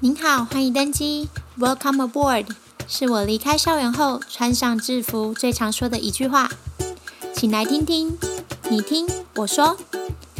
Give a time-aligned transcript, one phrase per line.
[0.00, 1.26] 您好，欢迎登机
[1.58, 2.46] ，Welcome aboard，
[2.86, 6.50] 是我离开校园后穿上制服最常说的一句话。
[7.32, 8.18] 请来听听，
[8.68, 9.78] 你听我说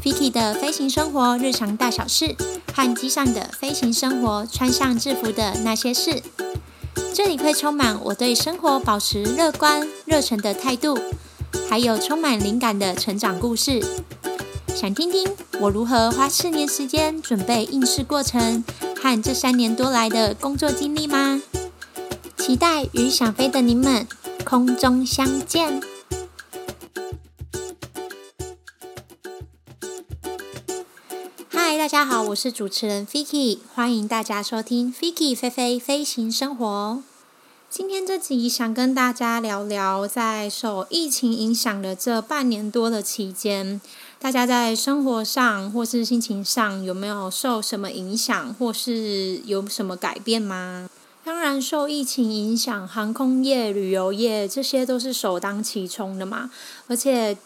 [0.02, 2.36] ，Vicky 的飞行生活日常大小事，
[2.74, 6.22] 和机上的飞行生活穿上制服的那些事。
[7.14, 10.98] 这里会充满我对生活保持乐观、热忱的态度，
[11.70, 13.82] 还有充满灵感的成长故事。
[14.74, 15.26] 想听听
[15.60, 18.62] 我如何花四年时间准备应试过程？
[19.06, 21.40] 和这三年多来的工作经历吗？
[22.36, 24.04] 期待与想飞的您们
[24.44, 25.80] 空中相见。
[31.48, 37.00] 嗨，大家好，我是主持人 Vicky，欢迎大家收听 Vicky 飞飞飞行生活。
[37.70, 43.80] 今天这集想跟大家聊聊，在受疫情影响的这半年多的期间。
[44.18, 50.88] 大家在生活上或是心情上有没有受什么影响，或是有什么改变吗？
[51.22, 56.50] 当然，受疫情影响，航空业、旅游业这些都是首当其冲的嘛。
[56.88, 57.36] 而且，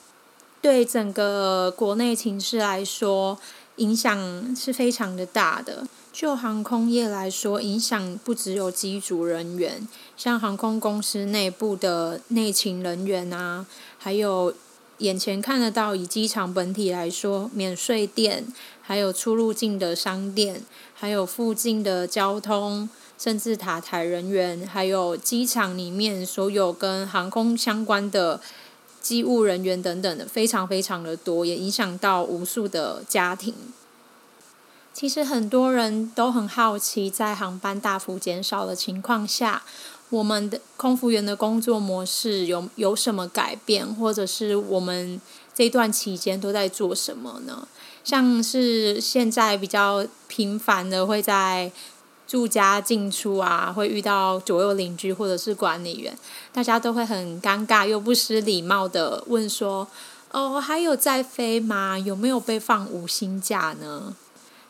[0.62, 3.38] 对整个国内情势来说，
[3.76, 5.86] 影响是非常的大的。
[6.12, 9.86] 就航空业来说，影响不只有机组人员，
[10.16, 13.66] 像航空公司内部的内勤人员啊，
[13.98, 14.54] 还有。
[15.00, 18.46] 眼前看得到，以机场本体来说，免税店，
[18.82, 20.62] 还有出入境的商店，
[20.94, 28.40] 还有附近的交通，甚至塔台人员，还有机场里面所有跟航空相关的
[29.00, 33.54] 机务人员等等的，非常非常的多，也影响到无数的家庭。
[34.92, 39.62] 其实很多人都很好奇，在航班大幅减少的情况下，
[40.10, 45.20] 我们的空服员的工作模式有有什么改变，或者是我们
[45.54, 47.66] 这段期间都在做什么呢？
[48.02, 51.70] 像是现在比较频繁的会在
[52.26, 56.16] 住家进出啊，会遇到左右邻居或者是管理员，
[56.52, 59.86] 大家都会很尴尬又不失礼貌的问说
[60.32, 61.98] ：“哦，还有在飞吗？
[61.98, 64.16] 有没有被放无薪假呢？”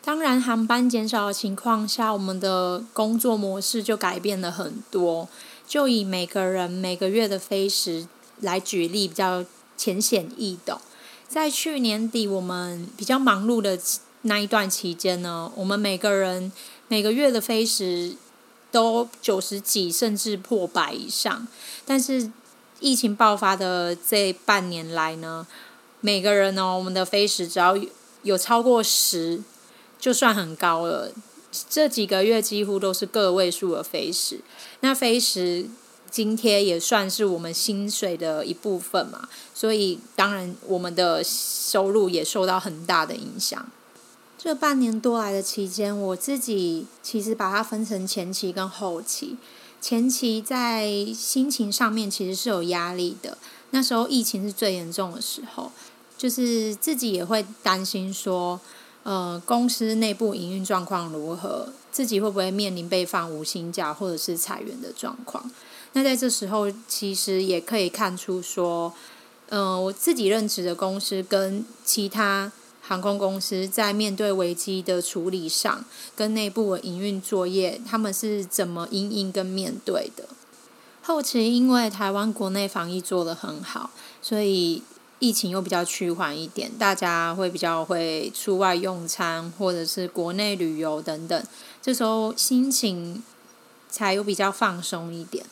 [0.03, 5.29] 当然，航班减少的情况下，我们的工作模式就改变了很多。
[5.67, 8.07] 就以每个人每个月的飞时
[8.39, 9.45] 来举例，比较
[9.77, 10.81] 浅显易懂。
[11.29, 13.79] 在去年底我们比较忙碌的
[14.23, 16.51] 那一段期间呢，我们每个人
[16.87, 18.15] 每个月的飞时
[18.71, 21.47] 都九十几，甚至破百以上。
[21.85, 22.31] 但是
[22.79, 25.45] 疫情爆发的这半年来呢，
[25.99, 27.77] 每个人呢，我们的飞时只要
[28.23, 29.43] 有超过十。
[30.01, 31.13] 就算很高了，
[31.69, 34.41] 这几个月几乎都是个位数的飞时。
[34.79, 35.67] 那飞时
[36.09, 43.65] 津贴也算是我们薪水的一部分嘛，所以当然我们的收入也受到很大的影响。
[44.39, 49.37] 这半年多来的期间，我自己其实把它分成前期跟后期。
[49.79, 53.37] 前期在心情上面其实是有压力的，
[53.69, 55.71] 那时候疫情是最严重的时候，
[56.17, 58.59] 就是自己也会担心说。
[59.03, 61.69] 呃，公司内部营运状况如何？
[61.91, 65.51] 自己会不会面临被放无薪假或者是裁员的状况？
[65.93, 68.93] 那在这时候，其实也可以看出说，
[69.49, 72.51] 呃，我自己任职的公司跟其他
[72.81, 75.83] 航空公司在面对危机的处理上，
[76.15, 80.29] 跟内部的营运作业，他们是怎么因应跟面对的？
[81.01, 83.89] 后期因为台湾国内防疫做得很好，
[84.21, 84.83] 所以。
[85.21, 91.43] 疫情又比较趋缓一点，大家会比较会出外用餐，或者是国内旅游等等，
[91.79, 93.21] 这时候心情
[93.87, 95.45] 才有比较放松一点。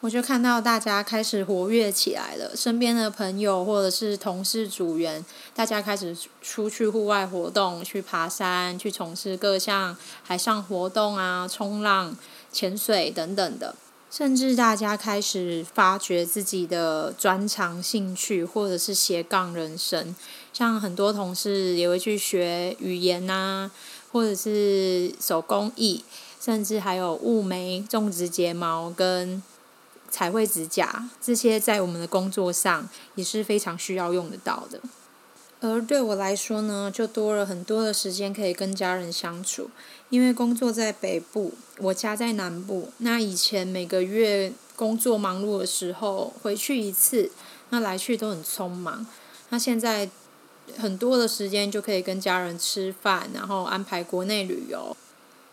[0.00, 5.24] 我就看到大家开始活跃起来了，身边的朋友或者是同事组员，
[5.54, 12.16] 大家开始出去户外活动，去爬山，去从事各项海上活动啊，冲浪、
[12.50, 13.76] 潜水等等的。
[14.10, 20.14] 甚至大家开始发掘自己的专长兴趣，或者是斜杠人生。
[20.52, 23.70] 像很多同事也会去学语言啊，
[24.10, 26.04] 或者是手工艺，
[26.40, 29.40] 甚至还有雾眉、种植睫毛跟
[30.10, 34.80] 彩绘指甲，这些在我们的工作上也是非常需要用得到的。
[35.60, 39.70] 而对我来说呢，就多了很多的时间可以跟家人相处。
[40.10, 42.90] 因为工作在北部，我家在南部。
[42.98, 47.30] 那以前每个月工作忙碌的时候回去一次，
[47.70, 49.06] 那来去都很匆忙。
[49.48, 50.10] 那现在
[50.76, 54.96] 很多的时间就可以跟家人吃饭，然后安排国内旅游。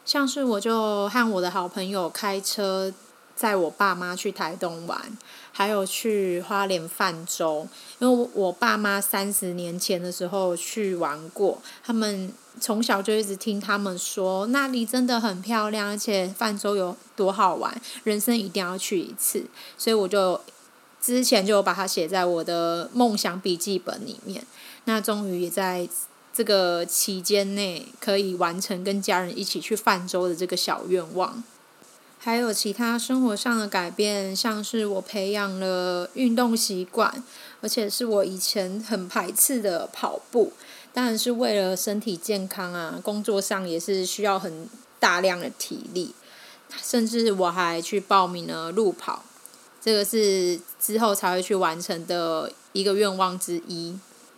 [0.06, 2.94] 像是我就和我的好朋友开车
[3.38, 5.00] 载我爸妈去台东玩，
[5.52, 7.68] 还有去花莲泛舟。
[8.00, 19.46] 因为我爸妈三十年前的时候去玩过，他们从小就一直听他们说那里真的很漂亮，而且泛舟有多好玩，人生一定要去一次。
[19.78, 20.42] 所以我就
[21.00, 24.44] 之前就把它写在我的梦想笔记本里面。
[24.86, 25.88] 那终于也在
[26.34, 31.44] 这个期间内可以完成跟家人一起去泛舟的这个小愿望。
[32.20, 37.24] 还有其他生活上的改变，像是我培养了运动习惯，
[37.62, 40.52] 而且是我以前很排斥的跑步，
[40.94, 43.00] 当然是为了身体健康啊。
[43.02, 44.68] 工作上也是需要很
[45.00, 46.14] 大量的体力，
[46.84, 49.24] 甚至我还去报名了路跑，
[49.80, 53.98] 这个是之后才会去完成的一个愿望之一。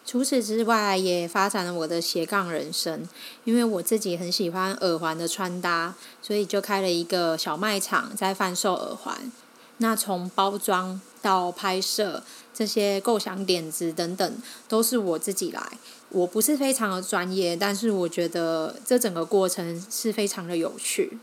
[0.10, 3.08] 除此之外，也发展了我的斜杠人生。
[3.44, 9.32] 因为我自己很喜欢耳环的穿搭，所以就开了一个小卖场，在贩售耳环。
[9.78, 15.62] 那从包装到拍摄，这些构想点子等等，都是我自己来。
[16.10, 21.20] 我不是非常的专业，但是我觉得这整个过程是非常的有趣。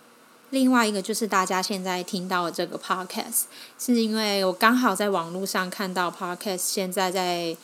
[0.51, 3.47] 另外一个就是大家现在听到的这个 podcast，
[3.77, 7.57] 是因为我刚好在网络上看到 podcast 现在在。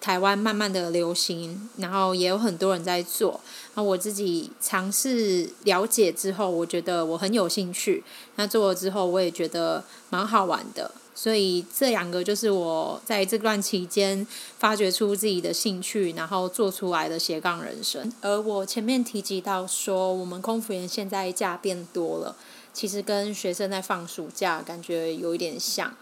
[0.00, 3.40] 台湾慢慢的流行，然后也有很多人在做。
[3.74, 8.02] 那我自己尝试了解之后，我觉得我很有兴趣。
[8.36, 10.90] 那做了之后，我也觉得蛮好玩的。
[11.14, 14.24] 所以这两个就是我在这段期间
[14.58, 18.12] 发掘出自己的兴趣，然后做出来的斜杠人生。
[18.20, 22.36] 而我前面提及到说，我们空服员现在假变多了，
[22.72, 25.92] 其实跟学生在放暑假感觉有一点像。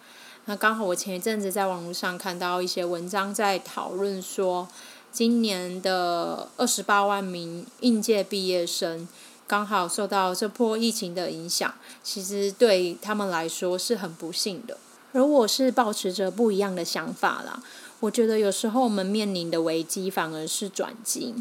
[0.49, 4.69] 那刚好，我前一阵子在网络上看到一些文章，在讨论说，
[5.11, 9.09] 今年的二十八万名应届毕业生，
[9.49, 14.79] 刚好受到这波疫情的影响，其实对他们来说是很不幸的。
[15.13, 17.61] 而我是抱持着不一样的想法啦，
[17.99, 21.35] 我觉得有时候我们面临的危机反而是转机。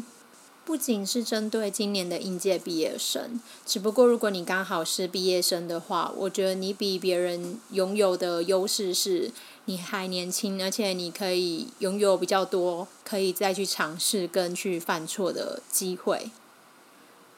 [0.66, 9.30] 不仅是针对今年的应届毕业生，只不过如果你刚好是毕业生的话，我觉得你比别人拥有的优势是
[9.66, 16.32] 你还年轻，而且你可以拥有比较多可以再去尝试跟去犯错的机会。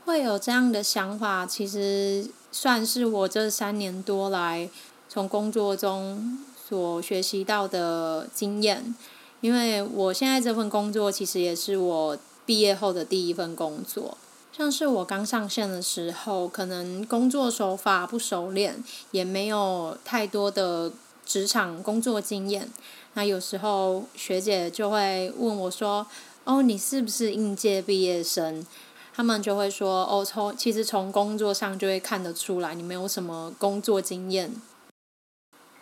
[0.07, 4.71] 会有这样的想法，其实算是我这三年多来
[5.07, 8.95] 从工作中所学习到的经验，
[9.43, 12.19] 因为我现在这份工作其实也是我。
[12.49, 14.17] 毕业后的第一份工作，
[14.57, 20.91] 像是我刚上线的时候，可能工作手法不熟练，也没有太多的
[21.27, 22.71] 职场工作经验。
[23.13, 26.07] 那有时候学姐就会问我说
[26.45, 28.67] ：“哦，你是不是应届毕业生？”
[29.15, 34.55] 他们就会说：“哦，从其实从工作上就会看得出来，你没有什么工作经验。”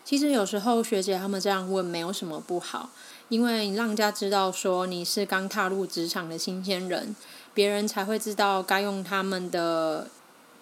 [0.05, 2.91] 其实有时候学姐他们这样问没有什么不好。
[3.29, 7.17] 因为让人家知道说你是刚踏入职场的新鲜人，
[7.53, 10.09] 别人才会知道该用他们的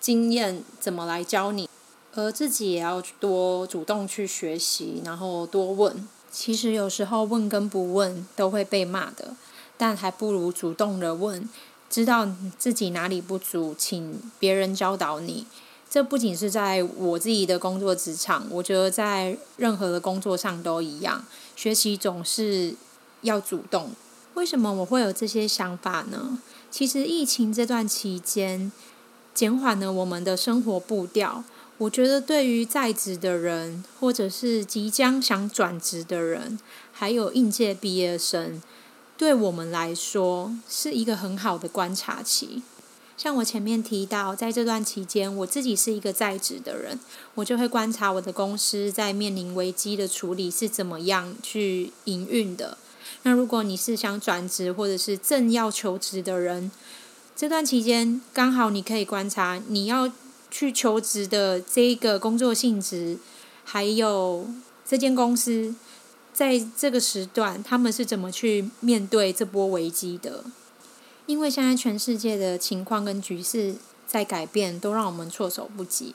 [0.01, 1.69] 经验怎么来教你，
[2.15, 6.09] 而自己也要多主动去学习，然后多问。
[6.31, 9.37] 其实有时候问跟不问都会被骂的，
[9.77, 11.49] 但还不如主动的问，
[11.91, 12.29] 知道
[12.59, 15.47] 自己哪里不足，请别人教导你。
[15.89, 21.25] 这不仅是在我自己的工作职场，我觉得在任何的工作上都一样。
[21.57, 22.75] 学习总是
[23.23, 23.93] 要主动。
[24.35, 26.39] 为什么我会有这些想法呢？
[26.71, 28.73] 其实疫情这段期间，
[29.33, 31.45] 减缓了我们的生活步调。
[31.79, 36.59] 我觉得对于在职的人，或者是即将想转职的人，
[36.93, 38.63] 还有应届毕业生，
[39.17, 42.63] 对我们来说是一个很好的观察期。
[43.17, 46.99] 像我前面提到，在这段期间，我自己是一个在职的人，
[47.37, 52.77] 我就会观察我的公司在面临危机的处理是怎么样去营运的。
[53.23, 56.71] 那如果你是想转职或者是正要求职的人，
[57.37, 60.11] 这段期间刚好你可以观察你要
[60.51, 63.19] 去求职的这一个工作性质，
[63.65, 64.47] 还有
[64.85, 65.75] 这间公司
[66.33, 70.45] 在这个时段他们是怎么去面对这波危机的。
[71.27, 73.77] 因为现在全世界的情况跟局势
[74.07, 76.15] 在改变，都让我们措手不及，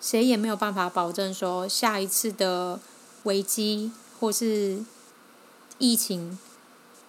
[0.00, 2.78] 谁也没有办法保证说下一次的
[3.22, 4.84] 危机或是
[5.78, 6.38] 疫情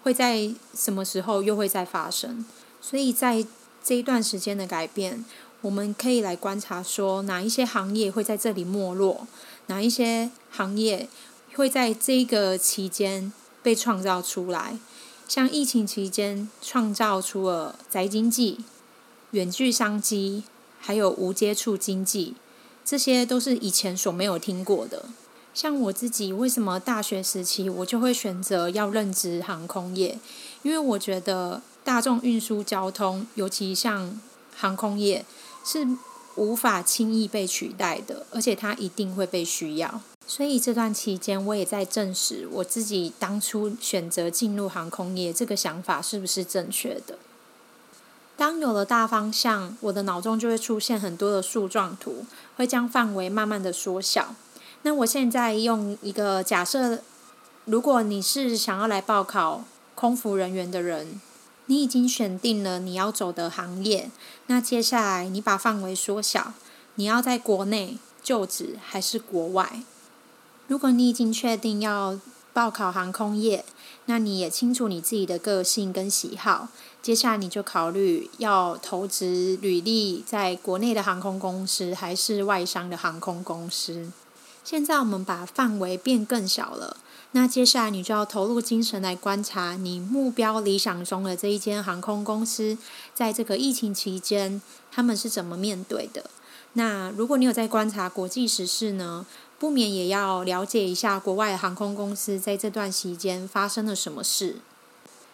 [0.04, 2.46] 会在什么时候又会再发生。
[2.82, 3.46] 所以在
[3.84, 5.26] 这一段时间的改变，
[5.62, 9.28] 我们可以来观察说哪一些行业会在这里没落，
[9.68, 11.10] 哪一些行业
[11.56, 13.32] 会在这个期间
[13.62, 14.80] 被创造出来。
[15.32, 18.66] 像疫情期间创造出了宅经济、
[19.32, 20.44] 远距商机，
[20.78, 22.34] 还有无接触经济，
[22.84, 25.06] 这些都是以前所没有听过的。
[25.54, 30.20] 像我自己，为什么大学时期我就会选择要任职航空业？
[30.64, 34.20] 因为我觉得大众运输交通，尤其像
[34.54, 35.26] 航空业，
[35.64, 35.88] 是
[36.36, 40.02] 无法轻易被取代的，而且它一定会被需要。
[40.34, 47.20] 所以这段期间，我也在证实我自己当初选择进入航空业这个想法是不是正确的。
[48.38, 54.34] 当有了大方向，我的脑中就会出现很多的树状图，会将范围慢慢的缩小。
[54.84, 57.02] 那我现在用一个假设，
[57.66, 61.20] 如果你是想要来报考空服人员的人，
[61.66, 64.10] 你已经选定了你要走的行业，
[64.48, 66.54] 那接下来你把范围缩小，
[66.96, 69.84] 你要在国内就职还是国外？
[70.72, 72.18] 如果你已经确定要
[72.54, 73.66] 报考航空业，
[74.06, 76.70] 那你也清楚你自己的个性跟喜好，
[77.02, 84.14] 接下来你就考虑要投资履历在国内的航空公司还是外商的航空公司。
[84.64, 86.96] 现在我们把范围变更小了，
[87.34, 92.78] 那接下来你就要投入精神来观察你目标理想中的这一间航空公司，
[93.14, 96.30] 在这个疫情期间他们是怎么面对的。
[96.74, 99.26] 那如果你有在观察国际时事呢，
[99.62, 104.56] 不免也要了解一下国外航空公司在这段期间发生了什么事。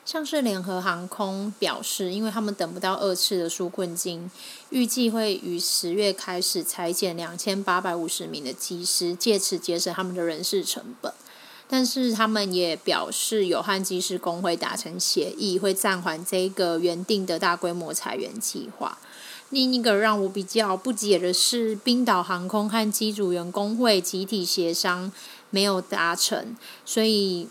[0.03, 4.29] 像是联合航空表示，因为他们等不到二次的纾困金，
[4.69, 11.13] 预计会于十月开始裁减两千八百五十名的机师，借此节省他们的人事成本。
[11.69, 18.97] 但是他们也表示，有和机师工会达成协议，会暂缓这个原定的大规模裁员计划。
[19.49, 25.11] 另一个让我比较不解的是，冰岛航空和机组员工会集体协商
[25.49, 27.47] 没有达成，所以。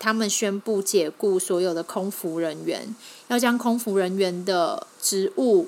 [0.00, 2.94] 他们宣布解雇所有的空服人员，
[3.26, 5.66] 要将空服人员的职务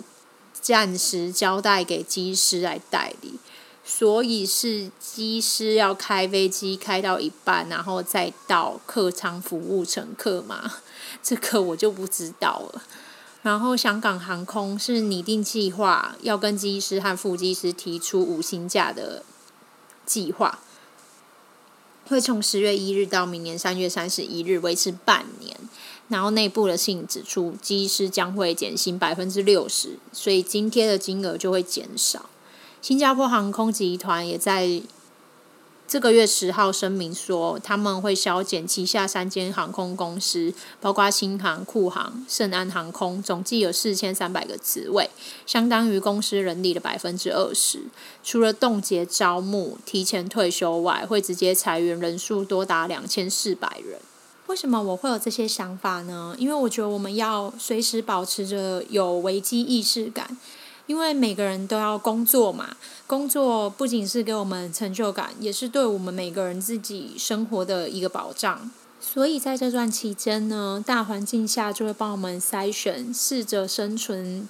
[0.52, 3.40] 暂时交代给机师来代理，
[3.84, 10.74] 所以是机师要开飞机开到一半，然后再到客舱服务乘客吗？
[11.20, 12.84] 这个我就不知道了。
[13.42, 19.22] 然后香港航空是拟定计划，要跟机师和副机师提出五星假的
[20.04, 20.58] 计划。
[22.08, 25.56] 会从十月一日到明年三月三十一日维持半年，
[26.08, 32.28] 然后内部的信指出，机师将会减薪百分之六十，所以津贴的金额就会减少。
[32.82, 34.82] 新加坡航空集团也在。
[35.90, 45.10] 这个月十号声明说，他们会削减旗下三间航空公司，包括新航、库航、圣安航空，总计有四千三百个职位，
[45.44, 47.80] 相当于公司人力的百分之二十。
[48.22, 53.98] 除了冻结招募、提前退休外，会直接裁员人数多达两千四百人。
[54.46, 56.36] 为什么我会有这些想法呢？
[56.38, 60.36] 因为我觉得我们要随时保持着有危机意识感。
[60.90, 68.68] 因为每个人都要工作嘛，工作不仅是给我们成就感，也是对我们每个人自己生活的一个保障。
[69.00, 74.48] 所以在这段期间呢，大环境下就会帮我们筛选，试着生存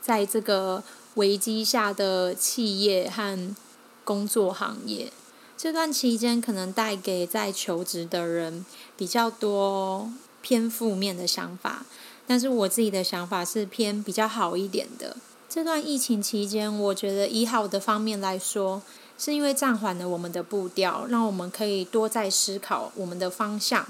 [0.00, 0.82] 在这个
[1.16, 3.54] 危机下的企业和
[4.02, 5.12] 工作行业。
[5.58, 8.64] 这段期间可能带给在求职的人
[8.96, 11.84] 比较多偏负面的想法，
[12.26, 15.18] 但是我自己的想法是偏比较好一点的。
[15.48, 18.82] 这段疫情期间，我觉得以好的方面来说，
[19.16, 23.86] 是因为暂缓了我们的步调，让我们可以多在思考我们的方向，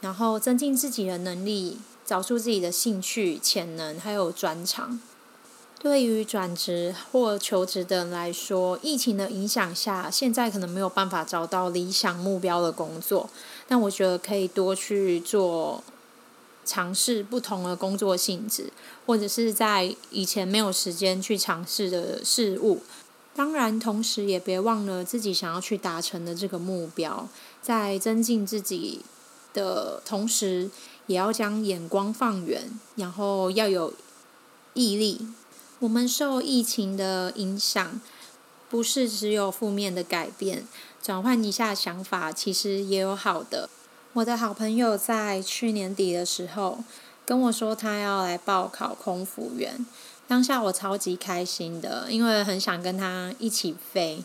[0.00, 5.00] 然后增进自己的能力，找出自己的兴趣、潜能还有专长。
[5.80, 13.30] 对于转职或求职的人来说，疫情的影响下，现在可能没有办法找到理想目标的工作，
[13.66, 15.82] 但我觉得可以多去做。
[16.70, 18.72] 尝试不同的工作性质，
[19.04, 22.84] 或者是在以前没有时间去尝试的事物。
[23.34, 27.28] 当然，同时也别忘了自己想要去达成的这个目标。
[27.60, 29.00] 在增进自己
[29.52, 30.70] 的同时，
[31.08, 33.92] 也要将眼光放远，然后要有
[34.74, 35.26] 毅力。
[35.80, 38.00] 我们受疫情的影响，
[38.68, 40.68] 不是只有负面的改变，
[41.02, 43.68] 转换一下想法，其实也有好的。
[44.12, 46.80] 我的好朋友在去年底的时候
[47.24, 49.86] 跟我说，他要来报考空服员。
[50.26, 54.24] 当下我超级开心的，因为很想跟他一起飞。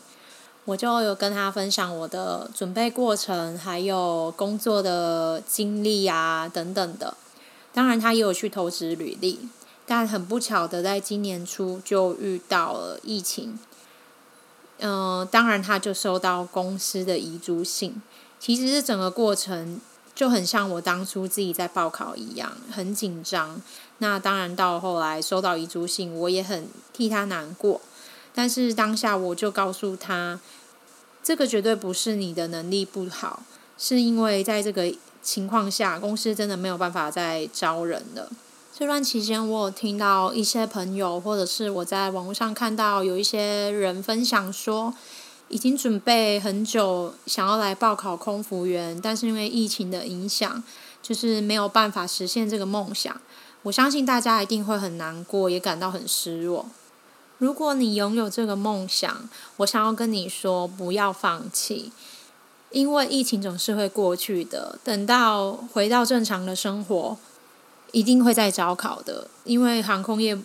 [0.64, 7.16] 我就有跟他分享我的准备过程，还有工作的经历啊等等的。
[7.72, 9.48] 当然，他也有去投资履历，
[9.86, 13.56] 但很不巧的，在今年初就遇到了疫情。
[14.78, 18.02] 嗯、当然他就收到公司的遗嘱信。
[18.38, 19.80] 其实这整个过程
[20.14, 23.60] 就很像我当初自己在报考一样，很紧张。
[23.98, 27.80] 那当然到后来收到遗嘱信，我也很替他难过。
[28.34, 30.38] 但是当下我就告诉他，
[31.22, 33.42] 这个绝对不是你的能力不好，
[33.78, 38.30] 是因为在这个情况下，公司真的没有办法再招人了。
[38.78, 44.92] 这段期间，我有听到一些朋友，或者是我在网络上看到有一些人分享说，
[45.48, 50.62] 已经准备很久想要来报考空服员，但是因为疫情的影响，
[51.00, 53.20] 就是没有办法实现这个梦想。
[53.62, 56.66] 我相信大家一定会很难过，也感到很失落。
[57.38, 61.92] 如果你拥有这个梦想，我想要跟你说，不要放弃，
[62.70, 64.78] 因为疫情总是会过去的。
[64.82, 67.16] 等到回到正常的生活，
[67.92, 69.28] 一定会再招考的。
[69.44, 70.38] 因为航空业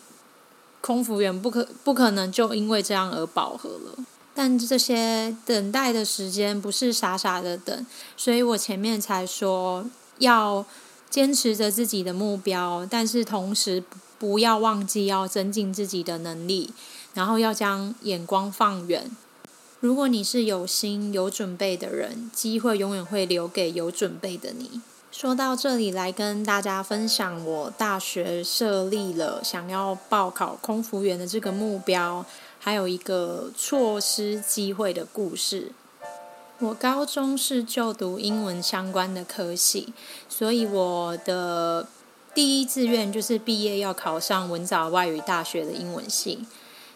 [0.82, 4.06] 空服员不可不可能就因为这样而饱和了。
[4.34, 7.86] 但这些等待的时间不是傻傻的等，
[8.16, 9.86] 所以我前面才说
[10.20, 10.66] 要
[11.10, 13.84] 坚持着自己的目标，但是同时
[14.18, 16.72] 不要忘记要增进自己的能力，
[17.14, 19.12] 然后要将眼光放远。
[19.82, 24.80] 如果你是有心有准备的人，机会永远会留给有准备的你。
[25.12, 32.26] 说到这里，来跟大家分享我大学设立了想要报考空服员的这个目标。
[32.64, 35.72] 还有一个错失机会的故事。
[36.60, 39.92] 我高中是就读英文相关的科系，
[40.30, 41.88] 所以我的
[42.36, 46.46] 第一志愿就是毕业要考上文藻外语大学的英文系。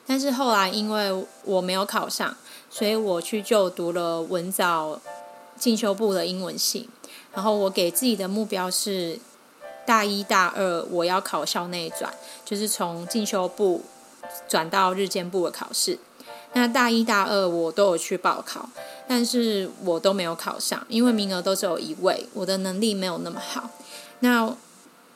[0.05, 2.37] 但是后来因为我没有考上，
[2.69, 5.01] 所以我去就读了文藻
[5.57, 6.87] 进修部的英文系。
[7.33, 9.19] 然后我给自己的目标是
[9.83, 12.13] 大一大二我要考校内转，
[12.45, 13.81] 就是从进修部。
[14.47, 15.97] 转到日间部的考试，
[16.53, 18.69] 那大一大二我都有去报考，
[19.07, 23.69] 但是我都没有考上，因为名额都只有一位，我的能力没有那么好。
[24.19, 24.55] 那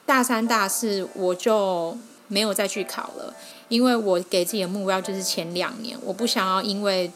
[0.05, 1.97] 大三大四我就
[2.27, 3.33] 没有再去考了，
[3.67, 7.11] 因为我给自己的目标就是前两年，我不想要因为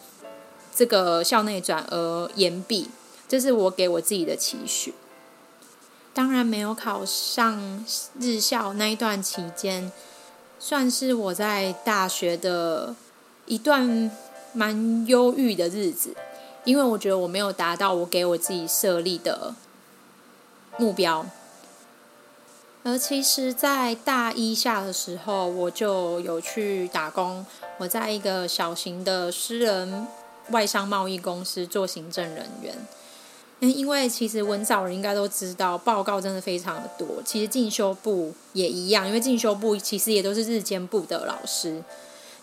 [0.74, 2.90] 这个校内转而延毕，
[3.28, 4.94] 这是我给我自己的期许。
[6.14, 7.84] 当然没有考上
[8.20, 9.92] 日校那一段期间。
[10.66, 12.96] 算是我在大学的
[13.48, 14.10] 一段
[14.54, 16.16] 蛮忧郁的日子，
[16.64, 19.54] 因为我觉得我没有达到我给我自己设立的
[20.78, 21.26] 目标。
[22.84, 27.46] 而其实，在大一下的时候，我就有去打工，
[27.80, 30.08] 我在一个小型的私人
[30.52, 32.74] 外商贸易公司做行政人员。
[33.72, 37.08] 因为其实文藻人应该都知道，报告真的非常的多。
[37.24, 41.82] 其实进修部也一样，因为进修部其实也都是日间部的老师。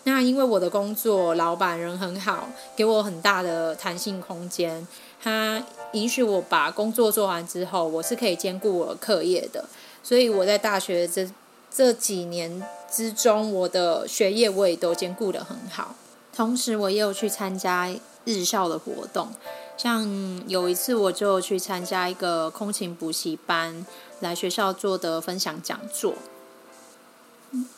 [0.03, 4.87] 那因为我的工作，老板人很好，给我很大的弹性空间，
[5.21, 9.65] 他允许我把工作做完之后，我是可以兼顾我的课业的。
[10.01, 11.29] 所以我在大学这
[11.71, 15.93] 这几年之中，我的学业我也都兼顾得很好。
[16.35, 17.87] 同时，我也有去参加
[18.25, 19.29] 日校的活动。
[19.77, 20.07] 像
[20.47, 23.85] 有一次，我就去参加一个空勤补习班，
[24.19, 26.13] 来学校做的分享讲座。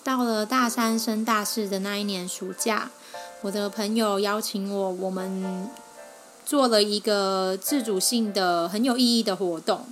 [0.03, 2.91] 到了大三升大四的那一年暑假，
[3.41, 5.69] 我的朋友邀请我，我们
[6.45, 9.85] 做了一个自主性的很有意义的活动。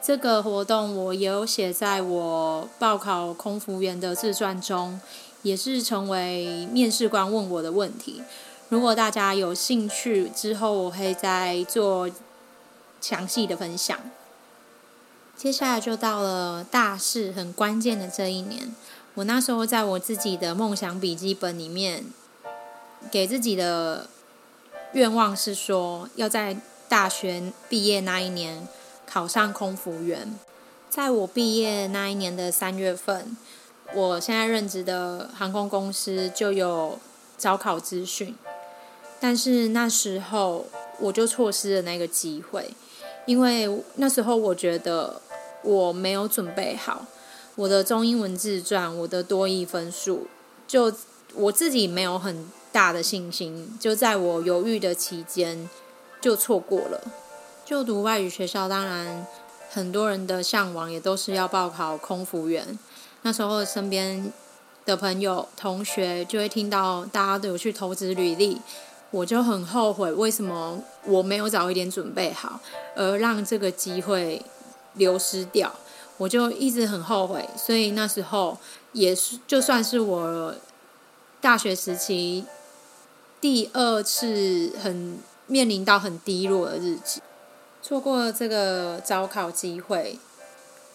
[0.00, 5.00] 这个活动我也有写在我报考空服员的自传中，
[5.42, 8.22] 也是成为面试官问我的问题。
[8.68, 12.10] 如果大家有兴趣，之后我会再做
[13.00, 13.98] 详细的分享。
[15.36, 18.74] 接下来就到了大事很关键的这一年，
[19.14, 22.04] 我那时候在我自己的梦想笔记本里面，
[23.10, 24.08] 给自己的
[24.94, 26.56] 愿望是说，要在
[26.88, 28.66] 大学毕业那一年
[29.06, 30.36] 考上空服员。
[30.88, 33.36] 在我毕业那一年的三月份，
[33.94, 36.98] 我现在任职的航空公司就有
[37.36, 38.34] 招考资讯。
[39.20, 40.66] 但是那时候
[41.00, 42.70] 我就错失了那个机会，
[43.24, 45.20] 因为那时候我觉得
[45.62, 47.06] 我没有准备好
[47.54, 50.26] 我的中英文自传，我的多益分数，
[50.68, 50.92] 就
[51.34, 55.68] 我自己没有很大的信心，就在我犹豫的期间
[56.20, 57.00] 就错过了。
[57.64, 59.26] 就读外语学校，当然
[59.70, 62.78] 很多人的向往也都是要报考空服员。
[63.22, 64.32] 那时候身边
[64.84, 68.60] 的朋友、同学就会听到大家都有去投资履历。
[69.10, 72.60] 我就很后悔，为什么我没有早一点准备好，
[72.94, 74.42] 而让这个机会
[74.94, 75.72] 流失掉？
[76.18, 78.56] 我就一直很后悔，所以那时候
[78.92, 80.54] 也是就算是我
[81.40, 82.44] 大学时期
[83.40, 87.20] 第二次很面临到很低落的日子，
[87.82, 90.18] 错过了这个招考机会，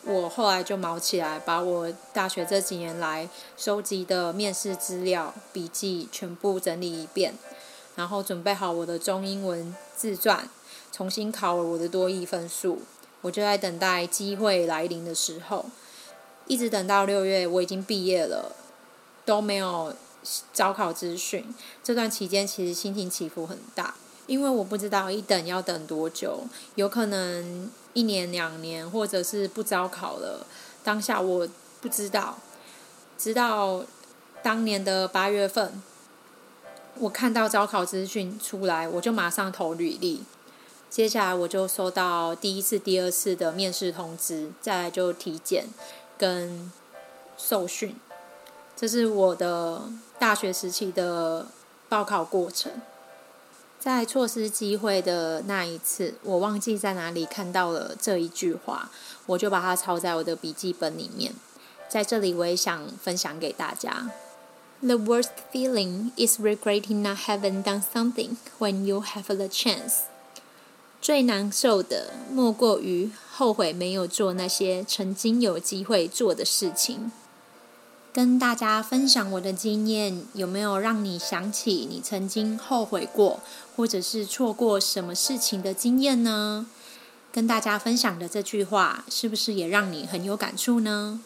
[0.04, 7.36] 我后来就卯起来，把我大学这几年来收集的面试资料、笔记全部整理一遍，
[7.96, 10.50] 然后准备好我的中英文自传，
[10.92, 12.82] 重新考了我的多益分数。
[13.22, 15.66] 我就在等待机会来临的时候，
[16.48, 18.56] 一直等到六月，我已经毕业了，
[19.26, 19.94] 都没有
[20.54, 21.54] 招考资讯。
[21.84, 23.96] 这段期间其实心情起伏很大。
[24.28, 30.46] 因为我不知道一等要等多久，有可能一年两年，或者是不招考了。
[30.84, 31.48] 当下我
[31.82, 32.38] 不知道，
[33.18, 33.84] 直到
[34.42, 35.84] 当年的八月份，
[37.00, 40.24] 我看到招考资讯出来，我就马上投履历。
[40.90, 45.68] 接下来我就收到第一次、第二次的面试通知，再来就体检
[46.18, 46.72] 跟
[47.38, 47.96] 受训。
[48.76, 49.84] 这是我的
[50.20, 51.48] 大学时期的
[51.88, 52.72] 报考过程。
[53.80, 58.92] 在错失机会的那一次，我忘记在哪里看到了这一句话，
[59.26, 61.34] 我就把它抄在我的笔记本里面。
[61.90, 64.12] 在这里，我也想分享给大家
[64.82, 70.02] ：The worst feeling is regretting not having done something when you have the chance。
[71.02, 77.12] 最难受的莫过于后悔没有做那些曾经有机会做的事情。
[78.14, 83.40] 跟大家分享我的经验，有没有让你想起你曾经后悔过，
[83.76, 86.68] 或者是错过什么事情的经验呢？
[87.32, 91.22] 跟大家分享的这句话，是不是也让你很有感触呢？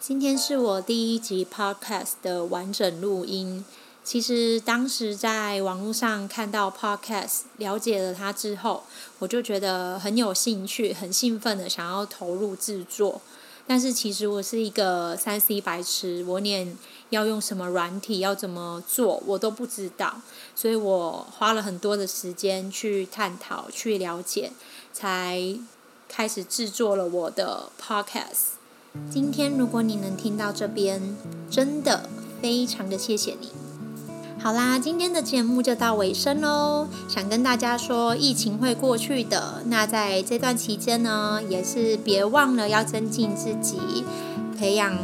[0.00, 3.62] 今天是我第一集 Podcast 的完整录音。
[4.02, 8.84] 其实当时在网络上看到 Podcast，了解了它之后，
[9.18, 13.20] 我就觉得很有兴趣，很兴奋的想要投入制作。
[13.66, 16.74] 但是其实我是一个三 C 白痴，我连
[17.10, 20.22] 要用什么软体，要怎么做，我都不知道，
[20.56, 24.50] 所以我花了很多的时间去探讨、去了解，
[24.94, 25.58] 才
[26.08, 28.59] 开始制作了我的 Podcast。
[29.08, 31.00] 今天如果你能听到这边，
[31.48, 32.08] 真的
[32.42, 33.48] 非常的谢谢你。
[34.42, 36.88] 好啦，今天的节目就到尾声喽。
[37.06, 39.62] 想跟大家说，疫情会过去的。
[39.66, 44.04] 那在这段期间呢，也是别忘了要增进自己，
[44.58, 44.96] 培养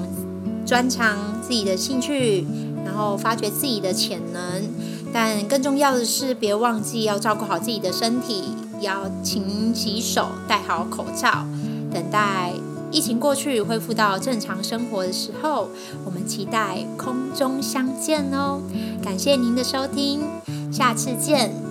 [0.66, 2.44] 专长、自己的兴趣，
[2.84, 4.64] 然后发掘自己的潜能。
[5.12, 11.46] 但更重要的是，别忘记要照顾好自己的身体，要勤洗手，戴好口罩，
[11.92, 12.52] 等待。
[12.90, 15.68] 疫情过去，恢复到正常生活的时候，
[16.04, 18.60] 我们期待空中相见哦！
[19.02, 20.22] 感谢您的收听，
[20.72, 21.65] 下次见。